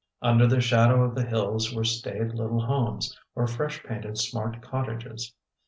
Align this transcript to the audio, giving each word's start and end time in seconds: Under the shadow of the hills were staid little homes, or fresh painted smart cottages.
Under 0.23 0.47
the 0.47 0.61
shadow 0.61 1.03
of 1.03 1.13
the 1.13 1.21
hills 1.23 1.71
were 1.75 1.83
staid 1.83 2.33
little 2.33 2.61
homes, 2.65 3.15
or 3.35 3.45
fresh 3.45 3.83
painted 3.83 4.17
smart 4.17 4.59
cottages. 4.59 5.35